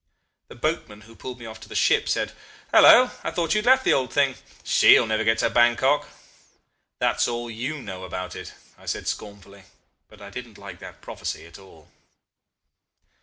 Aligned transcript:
The 0.47 0.55
boatman 0.55 1.01
who 1.01 1.15
pulled 1.15 1.37
me 1.39 1.45
off 1.45 1.59
to 1.59 1.69
the 1.69 1.75
ship 1.75 2.09
said: 2.09 2.31
'Hallo! 2.73 3.11
I 3.23 3.29
thought 3.29 3.53
you 3.53 3.59
had 3.59 3.67
left 3.67 3.83
the 3.83 3.93
old 3.93 4.11
thing. 4.11 4.33
She 4.63 4.99
will 4.99 5.05
never 5.05 5.23
get 5.23 5.37
to 5.37 5.49
Bankok.' 5.51 6.07
'That's 6.97 7.27
all 7.27 7.51
you 7.51 7.83
know 7.83 8.03
about 8.03 8.35
it,' 8.35 8.53
I 8.79 8.87
said 8.87 9.07
scornfully 9.07 9.65
but 10.07 10.19
I 10.19 10.31
didn't 10.31 10.57
like 10.57 10.79
that 10.79 11.01
prophecy 11.01 11.45
at 11.45 11.59
all. 11.59 11.91